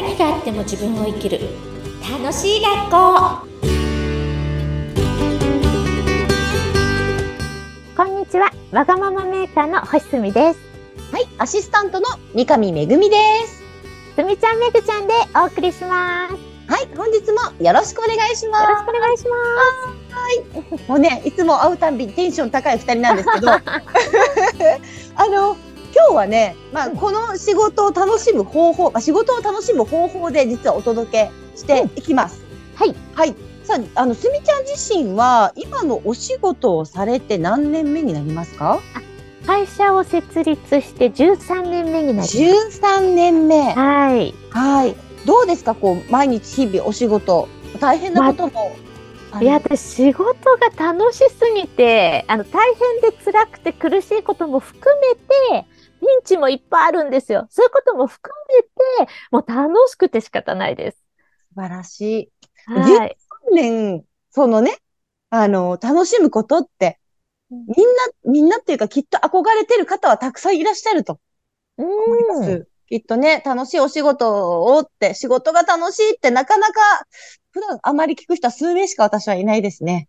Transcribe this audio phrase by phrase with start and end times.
[0.00, 1.40] 何があっても自分を生きる。
[2.10, 3.46] 楽しい学校。
[7.94, 8.50] こんにちは。
[8.72, 10.60] わがままメーカーの星澄です。
[11.12, 13.16] はい、アシスタントの三上めぐみで
[13.46, 13.62] す。
[14.16, 16.32] すみちゃんめぐちゃんでお送りします。
[16.32, 19.36] よはい、本日もよろしくお願いしまろしくお願いしま
[20.72, 20.78] す。
[20.78, 20.88] す。
[20.88, 23.60] もうね、いつも会うたんびにテンション高い二人なんですけど、 あ
[25.26, 25.58] の、
[25.94, 32.42] 今日はね、まあ、この仕事を楽しむ方法、まあ、仕事を楽しむ方法で実はお届けしていきます。
[32.74, 32.94] はい。
[33.14, 33.34] はい。
[33.64, 38.80] さあ、あの、すみちゃん自身は、今のお仕事をされて何年目になりますか？
[39.46, 43.72] 会社を設立して13年目になります13年目。
[43.72, 44.94] はいはい。
[45.26, 45.74] どうですか？
[45.74, 47.48] こう、毎日日々お仕事。
[47.80, 48.76] 大変なことも。
[49.40, 55.14] いや、私、仕事が楽しすぎて、あの、大変で辛くて苦しいことも含め
[55.60, 55.66] て、
[56.00, 57.46] ピンチもいっぱいあるんですよ。
[57.50, 58.62] そういうことも含め
[59.06, 61.04] て、もう楽しくて仕方ないです。
[61.54, 62.32] 素晴らしい。
[62.66, 63.16] はい。
[63.52, 64.78] 年、そのね、
[65.30, 66.98] あの、楽しむことって、
[67.50, 67.86] うんみん
[68.26, 71.18] な、みんなっていうかきっと憧れてる方はたくさんいらっしゃると
[71.78, 72.54] う思います。
[72.58, 72.66] ん。
[72.86, 76.80] きっとね、楽しいお仕事をって、仕事が楽しいってなかなか、
[77.50, 80.08] 普段あまり聞く人は数名しか私はいないですね。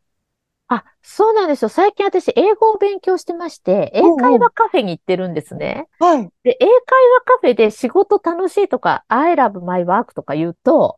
[0.73, 1.69] あ、そうなんですよ。
[1.69, 5.89] 最近私、英語を勉強してまして、英会話カフェに行ってるんですね。
[5.99, 6.29] はい。
[6.43, 10.97] で、英会話カフェで仕事楽しいとか、I love my work とか言うと、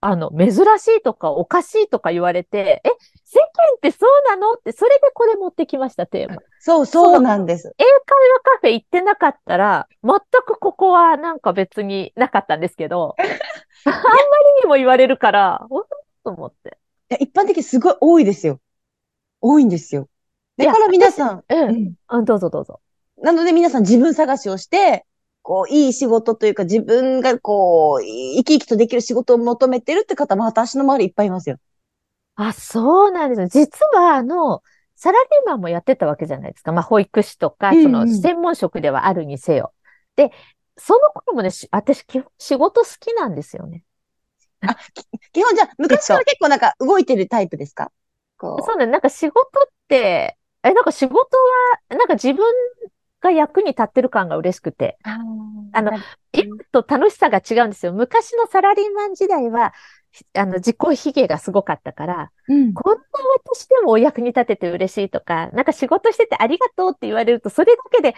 [0.00, 2.90] あの、珍しいとかおかしいとか言われて、え、
[3.24, 4.52] 世間ってそうなの？
[4.52, 6.42] って、それでこれ持ってきました、テーマ。
[6.60, 7.74] そう、そうなんです。
[7.78, 10.12] 英会話カフェ行ってなかったら、全
[10.46, 13.16] くここはなんか別になかったんですけど、
[13.84, 15.86] あんまりにも言われるから、おっ
[16.24, 16.78] と思って。
[17.10, 18.60] いや一般的にすごい多いですよ。
[19.40, 20.08] 多いんですよ。
[20.56, 21.44] だから皆さん、う。
[21.48, 22.80] うんんうん、どうぞどうぞ。
[23.22, 25.04] なので皆さん自分探しをして、
[25.42, 31.58] こう、いい仕事というか自分がこう、生き生きとできる仕事を求めてるって方も私の周りいっぱいいますよ。
[32.34, 33.48] あ、そうなんですよ。
[33.48, 34.62] 実は、あの、
[34.94, 36.72] サラリーマンもやってたわけじゃないですか。
[36.72, 39.72] まあ、保育士とか、うんうんその、専門職ではあるにせよ。
[40.16, 40.32] で、
[40.76, 43.84] その頃もね、し私、基本仕事好きなんですよね。
[45.32, 47.90] 基本じゃあ、昔から結構なんか動いてるタイプですか？
[48.38, 52.44] こそうね、なんか仕事って、え、なんか仕事は、なんか自分
[53.20, 55.18] が役に立ってる感が嬉しくて、あ
[55.72, 55.92] あの
[56.32, 57.92] 今と楽しさが違うんですよ。
[57.92, 59.72] 昔のサラリーマン時代は、
[60.34, 62.72] あの、自己卑下がすごかったから、うん。
[62.74, 63.02] こんな
[63.44, 68.14] 私でもお役に立てて嬉しいとか、なんか仕事しててありがとうって言われると、それだけで、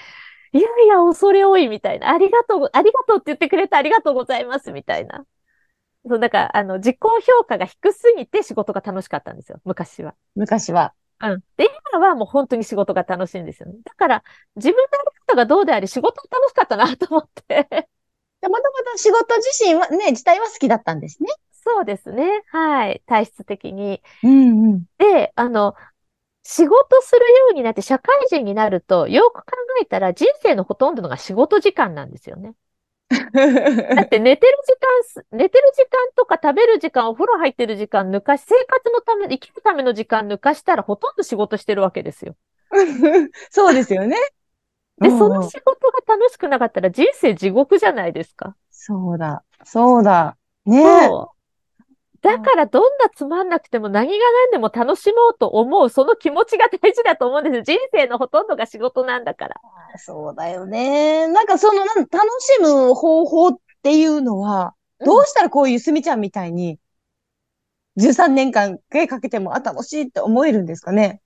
[0.53, 2.11] いやいや、恐れ多いみたいな。
[2.11, 5.25] ありがとう、ありがとうって言ってくれてありがとうございますみたいな。
[6.09, 10.15] そう、だから、あの、自己評価が低すぎて仕事が楽しかったんですよ、昔は。
[10.35, 10.95] 昔は。
[11.21, 11.41] うん。
[11.57, 13.79] で、今はもう本当に仕事が楽しいんですよね。
[13.85, 14.25] だから、
[14.57, 17.69] 自分のやり方がどうであれ仕事が楽しかったなと思って。
[18.41, 21.29] でまだまだ仕事自身はね、自体は好きだったんですね。
[21.53, 22.43] そうですね。
[22.49, 23.03] はい。
[23.07, 24.03] 体質的に。
[24.23, 24.85] うんうん。
[24.99, 25.75] で、あの、
[26.45, 32.55] 仕事するようになって社会人になると、よく考えたら人生のほとんどのが仕事時間なんですよね。
[33.95, 42.37] だって寝てる時間す、寝てる時間とか食べる時間、お風呂入ってる時間抜かし、生活のため、生きるための時間抜かしたらほとんど仕事してるわけですよ。
[43.51, 44.17] そうですよね。
[45.01, 48.55] で、うんその仕事が楽しくなかったら人生地獄じゃないですか。
[48.71, 49.45] そうだ。
[49.65, 50.37] そうだ。
[50.67, 51.09] ねえ。
[51.09, 51.40] そう。
[52.23, 57.63] だからどんなつまんなくても何が何でも楽しもうと思う、その気持ちが大事だと思うんですよ。
[57.63, 59.57] 人生のほとんどが仕事なんだから。
[59.97, 61.27] そうだよね。
[61.29, 61.99] なんかその、楽
[62.41, 66.79] しむ方法っていうのは、どうしたらこういうすみちゃんみたいに、
[67.97, 71.23] 13年間かけても、あ、楽しいって思えるんですかね？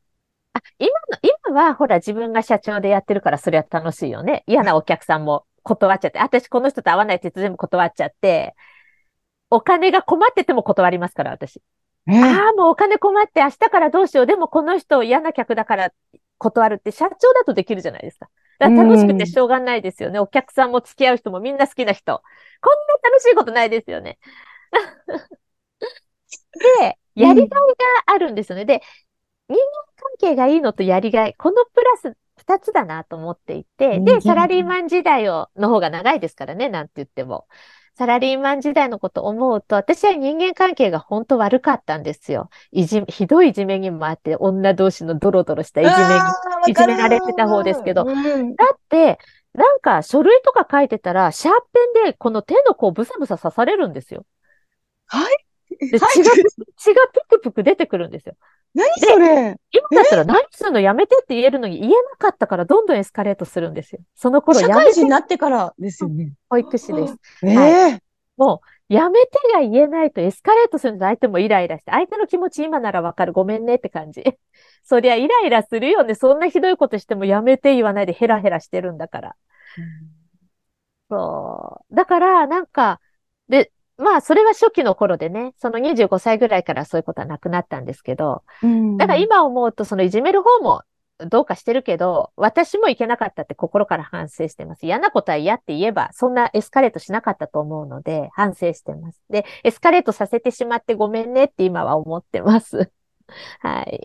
[0.53, 1.19] あ、今の、
[1.51, 4.45] 今はほら自分が社長でやってるからそれは楽しいよね。
[4.47, 8.55] 嫌なお客さんも断っちゃって、私この人と会わないって言って全部断っちゃって、
[9.55, 11.63] お金が困ってても断りますから、私。
[12.07, 14.27] ねああ、もうお金困って明日からどうしよう。
[14.27, 15.93] でもこの人嫌な客だから
[16.39, 18.29] 断るって社長だとできるじゃないですか。
[18.59, 20.19] だから楽しくてしょうがないですよね。
[20.19, 22.23] お客さんも付き合う人もみんな好きな人。
[22.61, 24.19] こんな楽しいことないですよね。
[26.81, 27.57] で、やりがいが
[28.07, 28.65] あるんですよね。
[28.65, 28.83] で、
[29.49, 29.61] 人間
[29.97, 37.47] 関係がいいのとやりがい、このプラス二つだなと思っていて、で、サラリーマン時代を、の方が長いですからね、なんて言っても。
[37.97, 42.51] サラリーマン時代のことを思うと、私は人間関係が本当悪かったんですよ。
[42.73, 46.73] いじ、ひどいいじめにもあって、女同士のドロドロしたいじめに。
[46.73, 49.19] いじめられてた方ですけどうんだって、
[49.53, 54.27] なんか書類とか書いてたら、シャーペンでこの手の甲ブサブサ刺されるんですよ。
[55.07, 55.47] はい
[55.79, 56.31] で、はい血が、
[56.77, 58.35] 血がぷくぷく出てくるんですよ。
[58.75, 59.57] 何それ？
[59.71, 64.01] 今だったら何するのやめてって言えるのに言えなかったからどんどんエスカレートするんですよ。
[64.15, 66.33] その頃社やめて会人になってからですよね。
[66.49, 67.17] 保育士です。
[67.43, 67.57] ええ
[67.93, 68.01] は
[68.37, 73.33] もうやめてが言えないとエスカレートすると相手もイライラして、相手の気持ち今ならわかる。
[73.33, 74.23] ごめんねって感じ。
[74.85, 76.15] そりゃイライラするよね。
[76.15, 79.37] そんなひどいことしてもやめて言わないでヘラヘラしてるんだから。
[81.11, 81.95] そう。
[81.95, 83.01] だから、なんか、
[83.49, 90.83] で、まあ、それは初期の頃でね、その25歳ぐらいからそういうことはなくなったんですけど、うん、だから今思うと、そのいじめる方も
[91.19, 94.85] どうかしてるけど、私もいけなかったって心から反省してます。
[94.85, 99.23] 嫌なことは嫌って言えば、そんなエスカレートしなかったと思うので、反省してます。
[99.31, 102.91] で、エスカレートさせてしまってごめんねって今は思ってます。
[103.61, 104.01] はい。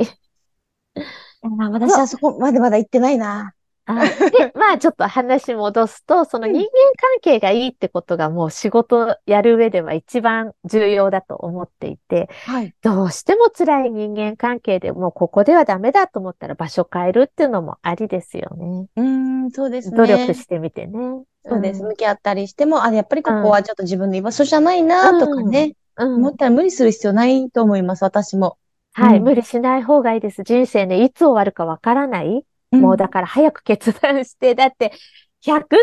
[1.42, 3.54] 私はそこまでまだ行ってないな。
[3.90, 18.88] で、 まあちょっと話戻すと、その人間関係がいいってことがもう仕事やる上では一番重要だと思っていて、はい、どうしても辛い人間関係でもうここではダメだと思ったら場所変えるっていうのもありですよね。
[18.96, 19.98] うん、そうですね。
[19.98, 21.24] 努力してみてね。
[21.46, 21.82] そうです。
[21.82, 28.58] 向き合ったりしても、あ、やっぱりここはちょっと自分の居場所じゃないなとかね、うん、思ったら無理する必要ないと思います、私も。
[28.94, 30.44] はい、無理しない方がいいです。
[30.44, 32.44] 人生ね、いつ終わるかわからない。
[32.72, 34.92] もうだから早く決断して、だって
[35.42, 35.80] 100年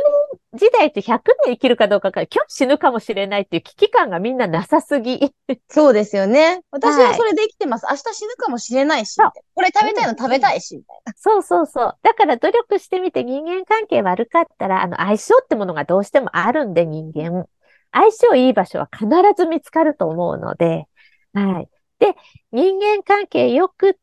[0.55, 5.33] 時代って100年生きるかどうかから今日死ぬかもしれないっていう危機感がみんななさすぎ。
[5.69, 6.61] そうですよね。
[6.71, 7.87] 私はそれで生きてます。
[7.87, 9.17] はい、明日死ぬかもしれないし、
[9.55, 11.13] これ食べたいの食べたいし、みたいな。
[11.17, 11.99] そうそうそう。
[12.03, 17.47] だから努力してみて人間関係悪かったら、あの相性ってものがどうしてもあるんで人間。
[17.93, 19.07] 相性いい場所は必
[19.37, 20.85] ず見つかると思うので、
[21.33, 21.69] はい。
[21.99, 22.15] で、
[22.53, 24.01] 人間関係良くって、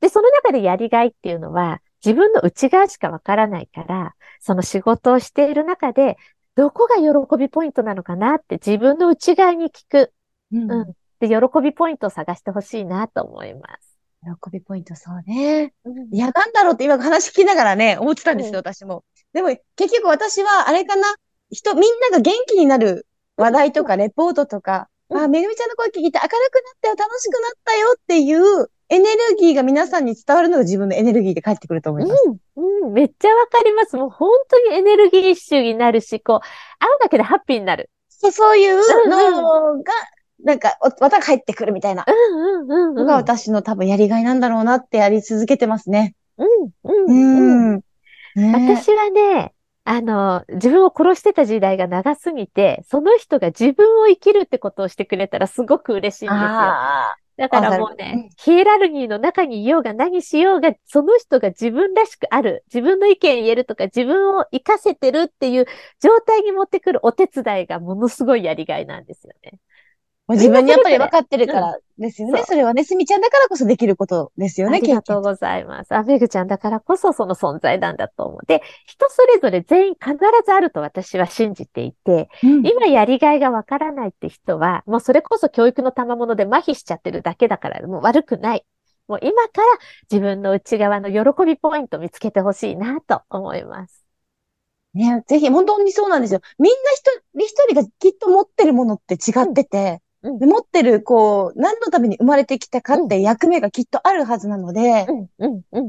[0.00, 6.18] で、その中でやりがいっていうのは、自分の内側しかわからないから、その仕事をしている中で、
[6.54, 10.12] どこが喜びポイントなのかなって自分の内側に聞く。
[10.52, 10.92] うん、うん。
[11.20, 13.94] で、喜びポイントを探してほしいなと思います。
[14.24, 15.72] 喜びポイント、そうね。
[15.84, 19.04] うん、いや、なんだろうって今話聞きながらね、思ってたんですよ、うん、私も。
[19.32, 21.14] でも、結局私は、あれかな、
[21.50, 26.40] 人、みんなが元気になる話題とか、レポートとか、うん、あ、めぐみちゃんの声聞いて明るくなっ
[26.80, 32.22] たよ、楽しくなったよっていうエネルギーが皆さんに伝わるのが自分のエネルギーで返ってくると思います。
[32.56, 33.96] うん、うん、めっちゃわかります。
[33.96, 36.40] もう本当にエネルギー集になるし、こう、
[36.78, 37.90] 会うだけでハッピーになる。
[38.08, 39.92] そう、そういうのが、
[40.42, 42.04] なんか、また帰ってくるみたいな。
[42.06, 43.06] うんうんうん、うん。
[43.06, 46.14] が私の多分やりがいなんだろうなってやり続けてますね。
[46.36, 46.48] うん、
[46.84, 47.82] うん、うん。
[48.36, 49.54] 私はね、
[49.84, 56.40] あの、自分を殺してた時代が長すぎて、その人が自分を生きるってことをしてくれたらすごく嬉しいんですよ。
[57.36, 65.66] だからもうね、ヒエラルギーの中にいようが何しようが、その人が自分らしくある、自分の意見言えるとか、自分を活かせてるっていう
[66.00, 69.58] 状態に持ってくるお手伝いがものすごいやりがいなんですよね。
[70.28, 72.40] 自分にやっぱり分かってるからですよね。
[72.40, 75.94] うん、それはね、すみちゃんだからこそできることですよね、ありがとうございます。
[75.94, 78.46] あ、めぐちゃんだからこそその存在なんだと思う。
[78.46, 80.16] で、人それぞれ全員必
[80.46, 88.64] ずあると私は信じていて、うん、今やりがいが分からないって人は、もうそれこそ教育の賜物で麻痺しちゃってるだけだから、もう悪くない。
[89.06, 89.66] もう今から
[90.10, 94.04] 自分の内側の喜びポイント見つけてほしいなと思います。
[94.94, 96.40] ね、ぜひ、本当にそうなんですよ。
[96.58, 97.02] みんな一
[97.34, 100.00] 人一人がきっと持ってるものって違ってて、
[100.38, 105.06] で持ってる、こう、何のために生まれてきたかって役目がきっとあるはずなので、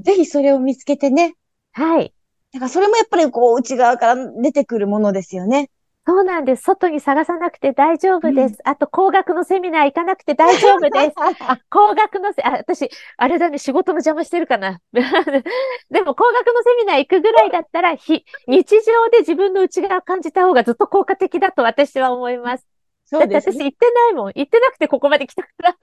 [0.04, 1.36] ぜひそれを見つけてね。
[1.72, 2.14] はい。
[2.52, 5.70] だからそれもやっぱりこう、内側から出てくるものですよね。
[6.08, 6.64] そうなんです。
[6.64, 8.58] 外に探さなくて大丈夫です。
[8.64, 11.16] うん、あと、工学のセミナー行かなくて大丈夫です。
[11.72, 14.82] 工学のせ、あ、私、あれだね、仕事の邪魔してるかな。
[14.94, 22.75] でも、工学のセミナー行くぐらいだったら、日常で自分の内側を感じた方がずっと効果的だと私は思います。
[23.06, 24.32] そうです、ね、だって私行ってないもん。
[24.36, 25.76] 行ってなくてここまで来たから。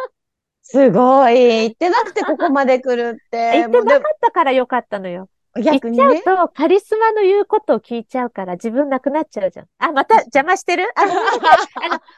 [0.62, 1.64] すごい。
[1.64, 3.58] 行ってなくてここまで来るって。
[3.62, 5.28] 行ってなかったからよかったのよ。
[5.60, 9.66] 逆に、ね、行っちゃうと、カリスマの言うことを聞いちゃうから自分なくなっちゃうじゃん。
[9.78, 10.88] あ、また邪魔してる？
[10.96, 11.20] あの、あの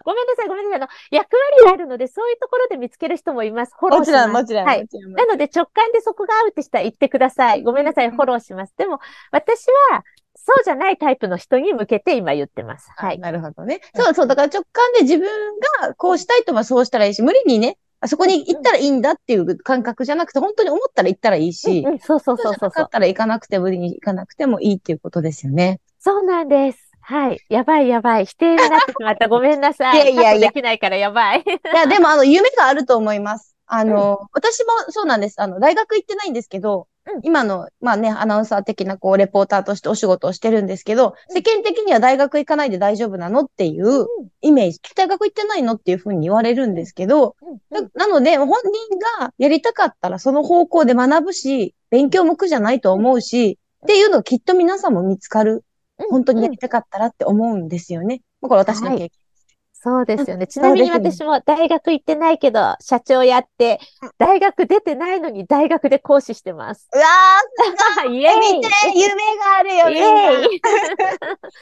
[0.05, 0.79] ごめんなさい、ごめんなさい。
[0.79, 3.75] あの、役割があるので、そういうところで見つける人もいます。
[3.77, 4.29] フォローします。
[4.29, 4.65] もちろん、もちろん。
[4.67, 4.87] はい。
[5.17, 7.63] なので、直感でそこが合うってしたら言ってください。
[7.65, 8.75] ごめんなさい、フォローします。
[8.77, 9.01] でも、
[9.33, 10.05] 私は、
[10.37, 12.91] そうじゃないタイプの人に向けて今言ってます。
[12.97, 13.19] はい。
[13.19, 13.81] なるほどね。
[13.95, 14.27] そうそう。
[14.27, 15.27] だから直感で自分
[15.83, 22.71] がこうしたいとはそうしたらいいし、無理にね、あそこに行ったらいいんだっていう感覚じゃなくて、本当に思ったら行ったらいいし、うんうん、そうそうそうそう。
[22.71, 25.81] かったら行かなくて無理に行かなくてもいいっていうことですよね。
[25.99, 26.91] そうなんです。
[27.01, 27.41] はい。
[27.49, 28.27] やばいやばい。
[28.27, 29.29] 否定になってしまった。
[29.29, 29.97] ごめんなさい。
[30.13, 30.49] いやいやいや。
[30.49, 31.41] できないからやばい。
[31.41, 33.57] いや、でもあの、夢があると思います。
[33.67, 35.41] あの、うん、私もそうなんです。
[35.41, 36.89] あの、大学行ってないんですけど、
[37.23, 44.07] 今の、まあね、アナウンサー的な、こう、レポーターとしてお仕事をしてるんですけど、世間的には大学行かないで大丈夫なのっていう
[44.41, 47.37] イメージ、大学行ってないのっていうふうに言われるんですけど、
[47.95, 55.65] なので、本人がやりたかったらその方向で学ぶし、勉強も苦じゃないと思うし、っていうのきっと皆さんも見つかる。
[56.11, 58.23] 本当にやりたかったらって思うんですよね。
[58.41, 59.24] これ私の経験。
[59.85, 60.47] はいそうですよね。
[60.47, 66.89] ちなみに私も大学行ってないけど、社長やってうん、大学出てないのに大学で講師してます。
[66.95, 70.23] うわー、 イエーイ見て、夢があるよ、イみんな。
[70.33, 70.61] エーイ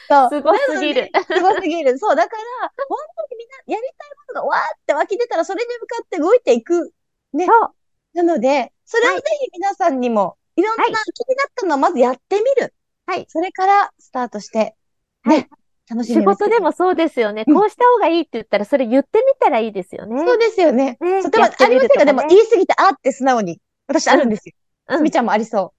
[0.09, 1.11] そう すごすぎる。
[1.27, 1.99] すごすぎる。
[1.99, 6.93] そう、だから、本当にみんなやりたいことがわーって湧き出たら、それに向かって動いていく。
[7.33, 7.47] ね。
[7.47, 7.75] そう。
[8.15, 10.97] なので、それをはいぜひ皆さんにも、いろんなはい気
[11.29, 12.73] になったのをまずやってみる。
[13.07, 13.27] はい。
[13.29, 14.77] それからスタートして、
[15.23, 15.49] はいね。
[15.89, 17.45] 楽しみ仕事でもそうですよね。
[17.47, 20.25] うんこうした方がいいって言ったら、それ言ってみたらいいですよね。
[20.25, 20.97] そうですよね。
[21.01, 23.61] ねそうでも、やってありませんか、でも言い過ぎて、あーって素直に。
[23.87, 24.55] 私あるんですよ。
[24.89, 25.79] うんすみちゃんもありそう。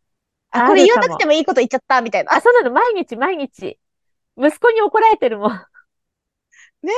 [0.52, 2.34] あ、あこれ言わなくてもいいこと言っちゃった、みたいな。
[2.34, 2.72] あ、そうなの。
[2.72, 3.78] 毎日毎日。
[4.38, 5.52] 息子に怒られてるもん。
[5.52, 6.94] ね？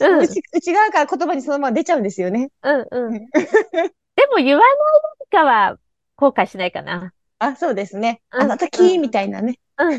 [0.00, 0.12] うん。
[0.14, 2.50] うん内内側から言葉にそのまま出ちゃうんですよね。
[2.62, 2.72] う
[3.10, 3.28] ん。
[3.32, 4.76] でも言わない
[5.30, 5.78] 何かは
[6.16, 7.12] 後悔しないかな。
[7.38, 8.20] あ、そうですね。
[8.32, 9.58] うんあの時、みたいなね。
[9.78, 9.94] うん。
[9.94, 9.96] う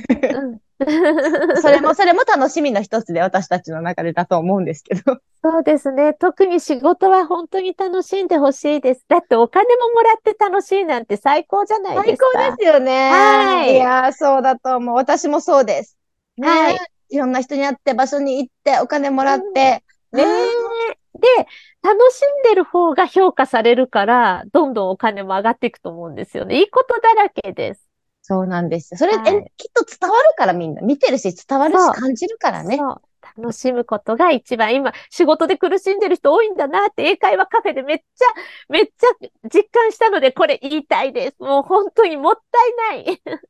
[0.53, 0.60] ん。
[1.61, 5.17] それも、それも楽しみの一つで私たちの中でだと思うんですけど。
[5.43, 6.13] そうですね。
[6.13, 9.05] 特に仕事は本当に楽しんでほしいです。
[9.07, 12.27] だってお金ももらって楽しいなんて最高じゃない最ですか。
[12.33, 13.09] 高ですよね。
[13.11, 14.95] はいいやー、そうだと思う。
[14.95, 15.97] 私もそうです。
[16.38, 16.77] ねはい
[17.09, 19.43] いろんな人に会って、場所に行って、お金もらって。
[19.53, 19.83] ね
[20.13, 21.27] ねえで、
[21.83, 26.59] 楽しんでる方が評価されるから、どんどんお金も上がっていくと思うんですよね。
[26.59, 27.90] いいことだらけです。
[28.22, 28.98] そうなんですよ。
[28.98, 30.82] それ、はいえきっと伝わるからみんな。
[30.82, 32.78] 見てるし、伝わるし、感じるからね。
[32.78, 33.01] そう。
[33.38, 38.25] 楽しむことが一番、今、仕事で苦しんでる人多いんだなって、英会話カフェでめっちゃ、
[38.70, 41.38] めっちゃ実感したので、これ言いたいです。
[41.40, 43.22] もう本当にもったいない。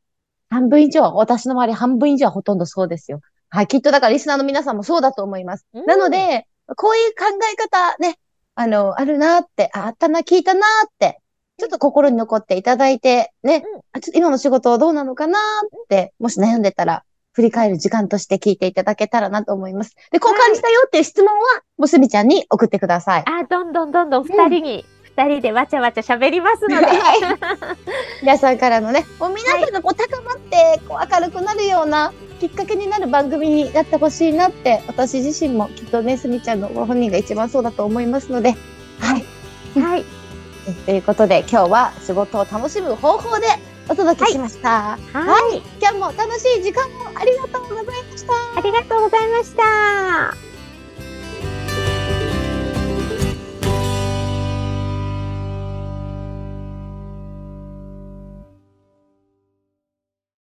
[0.50, 3.22] 半分以上、私の周り半分以上はほとんどそうですよ。
[3.50, 3.68] はい。
[3.68, 5.66] きっとだからリスナーの皆さんもそうだと思います。
[5.74, 6.48] うんなので、
[6.78, 8.18] こういう考え方ね、
[8.56, 11.22] あの、あるなって、ああったな、聞いたなって、
[11.58, 19.96] ちょっと心に残っていただいて、ね、うんあちょっと今の仕事どうなのかなって、もし悩んでたら、振り返る時間として聞いていただけたらなと思います。
[20.12, 23.24] で、こう感じたよっていう質問は、もうすみちゃんに送ってください。
[23.26, 26.86] あ、どんどんどんどん二人に、二人でわちゃわちゃ喋りますので。
[26.86, 26.96] はい。
[28.22, 38.56] 皆さんからのね、もう皆さんのこう高まって、こう明るくなるようなきっかけになる番組になってほしいなって、私自身もきっとね、すみちゃんのご本人が一番そうだと思いますので、
[39.00, 39.26] はい。
[39.80, 40.06] はい。
[40.86, 43.48] ということで、今日は仕事を楽しむ方法で
[43.92, 44.98] お届けしました。
[44.98, 44.98] は
[45.54, 45.62] い。
[45.82, 48.34] 今日も楽しい時間をありがとうございました。
[48.58, 50.51] ありがとうございました。